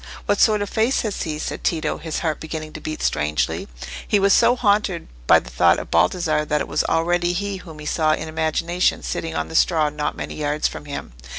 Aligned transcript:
"What 0.25 0.39
sort 0.39 0.63
of 0.63 0.69
face 0.71 1.01
has 1.01 1.21
he?" 1.21 1.37
said 1.37 1.63
Tito, 1.63 1.99
his 1.99 2.21
heart 2.21 2.39
beginning 2.39 2.73
to 2.73 2.81
beat 2.81 3.03
strangely. 3.03 3.67
He 4.07 4.17
was 4.19 4.33
so 4.33 4.55
haunted 4.55 5.07
by 5.27 5.37
the 5.37 5.51
thought 5.51 5.77
of 5.77 5.91
Baldassarre, 5.91 6.43
that 6.43 6.59
it 6.59 6.67
was 6.67 6.83
already 6.85 7.33
he 7.33 7.57
whom 7.57 7.77
he 7.77 7.85
saw 7.85 8.13
in 8.13 8.27
imagination 8.27 9.03
sitting 9.03 9.35
on 9.35 9.47
the 9.47 9.53
straw 9.55 9.89
not 9.89 10.17
many 10.17 10.33
yards 10.33 10.67
from 10.67 10.85
him. 10.85 11.13